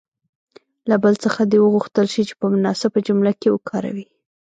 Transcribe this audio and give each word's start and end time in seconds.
له 0.89 0.95
بل 1.03 1.13
څخه 1.23 1.41
دې 1.51 1.59
وغوښتل 1.61 2.05
شي 2.13 2.21
چې 2.29 2.33
په 2.39 2.45
مناسبه 2.53 2.99
جمله 3.07 3.31
کې 3.39 3.49
وکاروي. 3.55 4.05